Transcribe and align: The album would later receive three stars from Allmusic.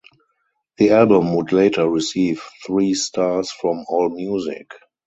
The 0.77 0.89
album 0.93 1.35
would 1.35 1.51
later 1.51 1.87
receive 1.87 2.41
three 2.65 2.95
stars 2.95 3.51
from 3.51 3.85
Allmusic. 3.87 4.71